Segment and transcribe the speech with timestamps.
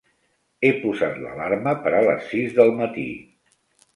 [0.67, 3.07] He posat l'alarma per a les sis del matí.